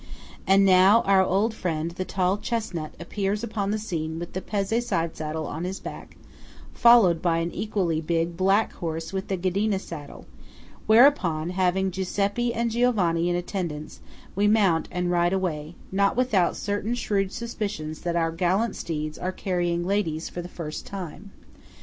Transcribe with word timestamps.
And 0.47 0.65
now 0.65 1.03
our 1.03 1.21
old 1.23 1.53
friend 1.53 1.91
the 1.91 2.05
tall 2.05 2.35
chesnut 2.39 2.93
appears 2.99 3.43
upon 3.43 3.69
the 3.69 3.77
scene 3.77 4.17
with 4.17 4.33
the 4.33 4.41
Pezze 4.41 4.81
side 4.83 5.15
saddle 5.15 5.45
on 5.45 5.63
his 5.63 5.79
back, 5.79 6.17
followed 6.73 7.21
by 7.21 7.37
an 7.37 7.51
equally 7.51 8.01
big 8.01 8.35
black 8.35 8.73
horse 8.73 9.13
with 9.13 9.27
the 9.27 9.37
Ghedina 9.37 9.79
saddle; 9.79 10.25
whereupon, 10.87 11.51
having 11.51 11.91
Giuseppe 11.91 12.51
and 12.51 12.71
Giovanni 12.71 13.29
in 13.29 13.35
attendance, 13.35 13.99
we 14.35 14.47
mount 14.47 14.87
and 14.89 15.11
ride 15.11 15.33
away–not 15.33 16.15
without 16.17 16.55
certain 16.57 16.95
shrewd 16.95 17.31
suspicions 17.31 17.99
that 18.01 18.15
our 18.15 18.31
gallant 18.31 18.75
steeds 18.75 19.19
are 19.19 19.31
carrying 19.31 19.85
ladies 19.85 20.29
for 20.29 20.41
the 20.41 20.49
first 20.49 20.87
time. 20.87 21.29